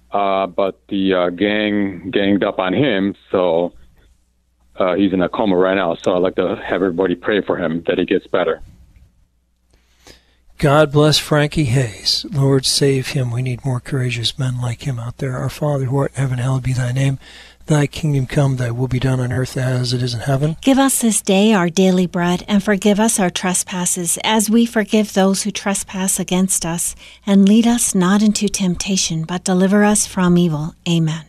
uh, 0.09 0.47
but 0.47 0.81
the 0.87 1.13
uh, 1.13 1.29
gang 1.29 2.09
ganged 2.09 2.43
up 2.43 2.57
on 2.57 2.73
him. 2.73 3.13
So 3.29 3.73
uh, 4.75 4.95
he's 4.95 5.13
in 5.13 5.21
a 5.21 5.29
coma 5.29 5.55
right 5.55 5.75
now. 5.75 5.93
So 5.93 6.15
I'd 6.15 6.23
like 6.23 6.35
to 6.37 6.55
have 6.55 6.81
everybody 6.81 7.13
pray 7.13 7.41
for 7.41 7.57
him 7.63 7.83
that 7.85 7.99
he 7.99 8.05
gets 8.05 8.25
better. 8.25 8.59
God 10.59 10.91
bless 10.91 11.17
Frankie 11.17 11.63
Hayes. 11.63 12.25
Lord, 12.29 12.65
save 12.65 13.09
him. 13.09 13.31
We 13.31 13.41
need 13.41 13.63
more 13.63 13.79
courageous 13.79 14.37
men 14.37 14.59
like 14.59 14.85
him 14.85 14.99
out 14.99 15.19
there. 15.19 15.37
Our 15.37 15.47
Father 15.47 15.85
who 15.85 15.97
art 15.97 16.11
in 16.11 16.17
heaven, 16.17 16.39
hallowed 16.39 16.63
be 16.63 16.73
thy 16.73 16.91
name. 16.91 17.17
Thy 17.67 17.87
kingdom 17.87 18.25
come, 18.25 18.57
thy 18.57 18.69
will 18.69 18.89
be 18.89 18.99
done 18.99 19.21
on 19.21 19.31
earth 19.31 19.55
as 19.55 19.93
it 19.93 20.03
is 20.03 20.13
in 20.13 20.19
heaven. 20.19 20.57
Give 20.59 20.77
us 20.77 20.99
this 20.99 21.21
day 21.21 21.53
our 21.53 21.69
daily 21.69 22.07
bread, 22.07 22.43
and 22.45 22.61
forgive 22.61 22.99
us 22.99 23.21
our 23.21 23.29
trespasses, 23.29 24.19
as 24.21 24.49
we 24.49 24.65
forgive 24.65 25.13
those 25.13 25.43
who 25.43 25.51
trespass 25.51 26.19
against 26.19 26.65
us. 26.65 26.93
And 27.25 27.47
lead 27.47 27.65
us 27.65 27.95
not 27.95 28.21
into 28.21 28.49
temptation, 28.49 29.23
but 29.23 29.45
deliver 29.45 29.85
us 29.85 30.07
from 30.07 30.37
evil. 30.37 30.75
Amen. 30.85 31.28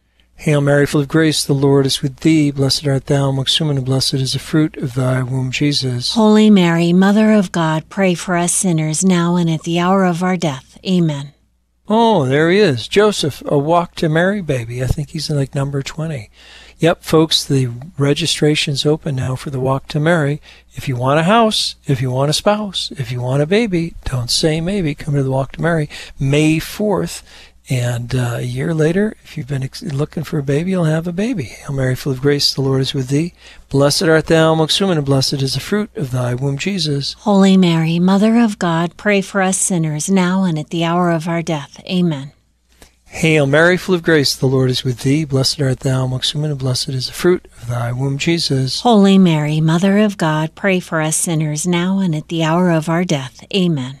Hail 0.41 0.59
Mary, 0.59 0.87
full 0.87 1.01
of 1.01 1.07
grace, 1.07 1.45
the 1.45 1.53
Lord 1.53 1.85
is 1.85 2.01
with 2.01 2.21
thee. 2.21 2.49
Blessed 2.49 2.87
art 2.87 3.05
thou 3.05 3.29
amongst 3.29 3.61
women, 3.61 3.77
and 3.77 3.85
blessed 3.85 4.15
is 4.15 4.33
the 4.33 4.39
fruit 4.39 4.75
of 4.77 4.95
thy 4.95 5.21
womb, 5.21 5.51
Jesus. 5.51 6.15
Holy 6.15 6.49
Mary, 6.49 6.93
Mother 6.93 7.31
of 7.31 7.51
God, 7.51 7.87
pray 7.89 8.15
for 8.15 8.35
us 8.35 8.51
sinners 8.51 9.05
now 9.05 9.35
and 9.35 9.47
at 9.51 9.61
the 9.61 9.77
hour 9.77 10.03
of 10.03 10.23
our 10.23 10.35
death. 10.37 10.79
Amen. 10.83 11.33
Oh, 11.87 12.25
there 12.25 12.49
he 12.49 12.57
is. 12.57 12.87
Joseph, 12.87 13.43
a 13.45 13.55
walk 13.55 13.93
to 13.97 14.09
Mary 14.09 14.41
baby. 14.41 14.81
I 14.81 14.87
think 14.87 15.11
he's 15.11 15.29
in 15.29 15.35
like 15.35 15.53
number 15.53 15.83
20. 15.83 16.31
Yep, 16.79 17.03
folks, 17.03 17.45
the 17.45 17.69
registration's 17.99 18.83
open 18.83 19.17
now 19.17 19.35
for 19.35 19.51
the 19.51 19.59
Walk 19.59 19.87
to 19.89 19.99
Mary. 19.99 20.41
If 20.73 20.87
you 20.87 20.95
want 20.95 21.19
a 21.19 21.23
house, 21.23 21.75
if 21.85 22.01
you 22.01 22.09
want 22.09 22.31
a 22.31 22.33
spouse, 22.33 22.91
if 22.97 23.11
you 23.11 23.21
want 23.21 23.43
a 23.43 23.45
baby, 23.45 23.93
don't 24.05 24.31
say 24.31 24.59
maybe. 24.59 24.95
Come 24.95 25.13
to 25.13 25.21
the 25.21 25.29
Walk 25.29 25.51
to 25.51 25.61
Mary 25.61 25.87
May 26.19 26.57
4th. 26.57 27.21
And 27.69 28.13
uh, 28.15 28.35
a 28.37 28.41
year 28.41 28.73
later, 28.73 29.15
if 29.23 29.37
you've 29.37 29.47
been 29.47 29.63
ex- 29.63 29.83
looking 29.83 30.23
for 30.23 30.39
a 30.39 30.43
baby, 30.43 30.71
you'll 30.71 30.85
have 30.85 31.07
a 31.07 31.13
baby. 31.13 31.43
Hail 31.43 31.73
Mary, 31.73 31.95
full 31.95 32.11
of 32.11 32.21
grace, 32.21 32.53
the 32.53 32.61
Lord 32.61 32.81
is 32.81 32.93
with 32.93 33.07
thee. 33.07 33.33
Blessed 33.69 34.03
art 34.03 34.25
thou 34.25 34.53
amongst 34.53 34.81
women, 34.81 34.97
and 34.97 35.05
blessed 35.05 35.41
is 35.41 35.53
the 35.53 35.59
fruit 35.59 35.89
of 35.95 36.11
thy 36.11 36.33
womb, 36.33 36.57
Jesus. 36.57 37.13
Holy 37.19 37.55
Mary, 37.55 37.99
Mother 37.99 38.37
of 38.39 38.59
God, 38.59 38.97
pray 38.97 39.21
for 39.21 39.41
us 39.41 39.57
sinners, 39.57 40.09
now 40.09 40.43
and 40.43 40.59
at 40.59 40.69
the 40.69 40.83
hour 40.83 41.11
of 41.11 41.27
our 41.27 41.41
death. 41.41 41.81
Amen. 41.85 42.33
Hail 43.05 43.45
Mary, 43.45 43.77
full 43.77 43.95
of 43.95 44.03
grace, 44.03 44.35
the 44.35 44.47
Lord 44.47 44.69
is 44.69 44.83
with 44.83 45.01
thee. 45.01 45.25
Blessed 45.25 45.61
art 45.61 45.81
thou 45.81 46.05
amongst 46.05 46.33
women, 46.35 46.51
and 46.51 46.59
blessed 46.59 46.89
is 46.89 47.07
the 47.07 47.13
fruit 47.13 47.45
of 47.61 47.67
thy 47.67 47.91
womb, 47.91 48.17
Jesus. 48.17 48.81
Holy 48.81 49.17
Mary, 49.17 49.61
Mother 49.61 49.97
of 49.99 50.17
God, 50.17 50.55
pray 50.55 50.79
for 50.79 50.99
us 50.99 51.15
sinners 51.15 51.67
now 51.67 51.99
and 51.99 52.15
at 52.15 52.27
the 52.27 52.43
hour 52.43 52.71
of 52.71 52.89
our 52.89 53.05
death. 53.05 53.45
Amen. 53.53 54.00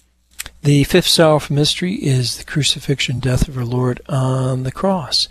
The 0.63 0.83
fifth 0.83 1.07
sorrowful 1.07 1.55
mystery 1.55 1.95
is 1.95 2.37
the 2.37 2.43
crucifixion, 2.43 3.17
death 3.17 3.47
of 3.47 3.57
our 3.57 3.65
Lord 3.65 3.99
on 4.07 4.61
the 4.61 4.71
cross. 4.71 5.27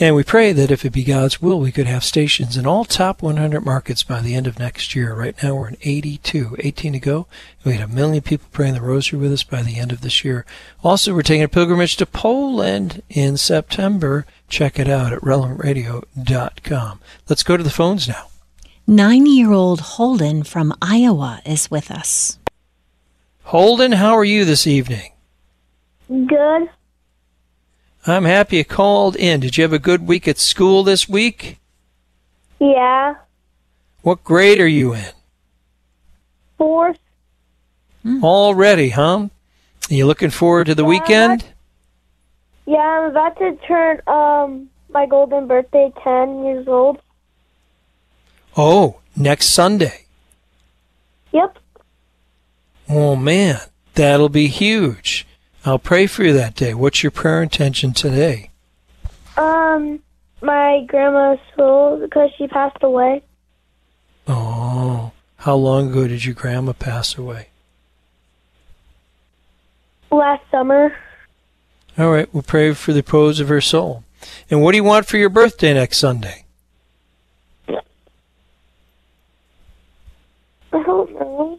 And 0.00 0.16
we 0.16 0.24
pray 0.24 0.52
that 0.52 0.70
if 0.70 0.86
it 0.86 0.94
be 0.94 1.04
God's 1.04 1.42
will, 1.42 1.60
we 1.60 1.70
could 1.70 1.86
have 1.86 2.02
stations 2.02 2.56
in 2.56 2.66
all 2.66 2.86
top 2.86 3.20
100 3.20 3.60
markets 3.60 4.02
by 4.02 4.22
the 4.22 4.34
end 4.34 4.46
of 4.46 4.58
next 4.58 4.96
year. 4.96 5.14
Right 5.14 5.36
now 5.42 5.56
we're 5.56 5.68
in 5.68 5.76
82, 5.82 6.56
18 6.58 6.94
to 6.94 6.98
go. 6.98 7.26
We 7.64 7.74
had 7.74 7.82
a 7.82 7.92
million 7.92 8.22
people 8.22 8.48
praying 8.50 8.72
the 8.72 8.80
rosary 8.80 9.18
with 9.18 9.32
us 9.34 9.44
by 9.44 9.60
the 9.62 9.78
end 9.78 9.92
of 9.92 10.00
this 10.00 10.24
year. 10.24 10.46
Also, 10.82 11.12
we're 11.12 11.20
taking 11.20 11.42
a 11.42 11.48
pilgrimage 11.48 11.96
to 11.96 12.06
Poland 12.06 13.02
in 13.10 13.36
September. 13.36 14.24
Check 14.48 14.78
it 14.78 14.88
out 14.88 15.12
at 15.12 15.20
relevantradio.com. 15.20 17.00
Let's 17.28 17.42
go 17.42 17.58
to 17.58 17.62
the 17.62 17.68
phones 17.68 18.08
now. 18.08 18.28
Nine 18.86 19.26
year 19.26 19.52
old 19.52 19.80
Holden 19.80 20.44
from 20.44 20.72
Iowa 20.80 21.42
is 21.44 21.70
with 21.70 21.90
us. 21.90 22.38
Holden, 23.44 23.92
how 23.92 24.16
are 24.16 24.24
you 24.24 24.44
this 24.44 24.66
evening? 24.66 25.12
Good. 26.08 26.70
I'm 28.06 28.24
happy 28.24 28.56
you 28.56 28.64
called 28.64 29.16
in. 29.16 29.40
Did 29.40 29.56
you 29.56 29.62
have 29.62 29.72
a 29.72 29.78
good 29.78 30.06
week 30.06 30.26
at 30.26 30.38
school 30.38 30.82
this 30.82 31.08
week? 31.08 31.58
Yeah. 32.58 33.14
What 34.02 34.24
grade 34.24 34.60
are 34.60 34.66
you 34.66 34.94
in? 34.94 35.12
Fourth. 36.58 36.98
Mm. 38.04 38.22
Already, 38.22 38.90
huh? 38.90 39.28
Are 39.90 39.94
you 39.94 40.06
looking 40.06 40.30
forward 40.30 40.66
to 40.66 40.74
the 40.74 40.82
yeah, 40.82 40.88
weekend? 40.88 41.44
Yeah, 42.66 42.78
I'm 42.78 43.10
about 43.10 43.38
to 43.38 43.56
turn 43.66 44.00
um 44.06 44.70
my 44.92 45.06
golden 45.06 45.46
birthday 45.46 45.92
ten 46.02 46.44
years 46.44 46.66
old. 46.66 47.00
Oh, 48.56 49.00
next 49.16 49.50
Sunday. 49.50 50.06
Yep. 51.32 51.58
Oh 52.88 53.16
man, 53.16 53.60
that'll 53.94 54.28
be 54.28 54.48
huge. 54.48 55.26
I'll 55.64 55.78
pray 55.78 56.06
for 56.06 56.24
you 56.24 56.32
that 56.32 56.54
day. 56.54 56.74
What's 56.74 57.02
your 57.02 57.12
prayer 57.12 57.42
intention 57.42 57.92
today? 57.92 58.50
Um, 59.36 60.00
my 60.40 60.84
grandma's 60.88 61.38
soul 61.56 61.98
because 62.00 62.30
she 62.36 62.48
passed 62.48 62.82
away. 62.82 63.22
Oh, 64.26 65.12
how 65.36 65.54
long 65.54 65.90
ago 65.90 66.06
did 66.08 66.24
your 66.24 66.34
grandma 66.34 66.72
pass 66.72 67.16
away? 67.16 67.48
Last 70.10 70.42
summer. 70.50 70.94
All 71.98 72.10
right, 72.10 72.32
we'll 72.32 72.42
pray 72.42 72.74
for 72.74 72.92
the 72.92 73.00
repose 73.00 73.40
of 73.40 73.48
her 73.48 73.60
soul. 73.60 74.04
And 74.50 74.62
what 74.62 74.72
do 74.72 74.76
you 74.76 74.84
want 74.84 75.06
for 75.06 75.16
your 75.16 75.28
birthday 75.28 75.74
next 75.74 75.98
Sunday? 75.98 76.44
I 80.72 80.82
don't 80.82 81.12
know. 81.12 81.58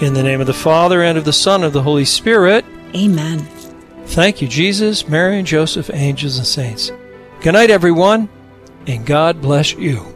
In 0.00 0.12
the 0.12 0.22
name 0.22 0.42
of 0.42 0.46
the 0.46 0.52
Father, 0.52 1.02
and 1.02 1.16
of 1.16 1.24
the 1.24 1.32
Son, 1.32 1.56
and 1.56 1.64
of 1.64 1.72
the 1.72 1.82
Holy 1.82 2.04
Spirit. 2.04 2.66
Amen. 2.94 3.38
Thank 4.06 4.42
you, 4.42 4.48
Jesus, 4.48 5.08
Mary, 5.08 5.38
and 5.38 5.46
Joseph, 5.46 5.90
angels, 5.90 6.36
and 6.36 6.46
saints. 6.46 6.92
Good 7.40 7.52
night, 7.52 7.70
everyone, 7.70 8.28
and 8.86 9.06
God 9.06 9.40
bless 9.40 9.72
you. 9.72 10.15